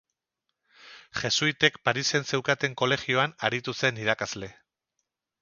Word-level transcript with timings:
Jesuitek 1.19 1.77
Parisen 1.89 2.25
zeukaten 2.31 2.79
kolegioan 2.83 3.37
aritu 3.51 3.77
zen 3.83 4.03
irakasle. 4.07 4.53